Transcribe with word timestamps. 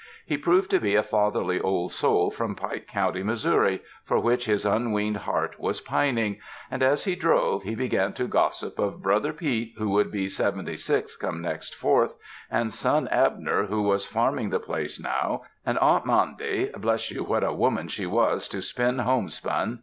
He 0.25 0.35
proved 0.35 0.71
to 0.71 0.79
be 0.79 0.95
a 0.95 1.03
fatherly 1.03 1.59
old 1.61 1.91
soul 1.91 2.31
from 2.31 2.55
Pike 2.55 2.87
County, 2.87 3.21
Missouri, 3.21 3.83
for 4.03 4.17
which 4.19 4.45
his 4.45 4.65
unweaned 4.65 5.17
heart 5.17 5.59
was 5.59 5.79
pining; 5.79 6.39
and 6.71 6.81
as 6.81 7.03
he 7.03 7.13
drove, 7.13 7.61
he 7.61 7.75
began 7.75 8.11
to 8.13 8.25
gossip 8.25 8.79
of 8.79 9.03
brother 9.03 9.31
Pete 9.31 9.75
who 9.77 9.89
would 9.89 10.09
be 10.11 10.27
seventy 10.27 10.75
six 10.75 11.15
come 11.15 11.39
next 11.39 11.75
Fourth, 11.75 12.15
and 12.49 12.73
son 12.73 13.09
Abner 13.09 13.67
who 13.67 13.83
was 13.83 14.07
farming 14.07 14.49
the 14.49 14.59
place 14.59 14.99
now, 14.99 15.43
and 15.67 15.77
Aunt 15.77 16.07
'Mandy, 16.07 16.71
bless 16.75 17.11
you 17.11 17.23
what 17.23 17.43
a 17.43 17.53
woman 17.53 17.87
she 17.87 18.07
was 18.07 18.47
to 18.47 18.61
spin 18.63 18.97
home 18.97 19.29
spun! 19.29 19.79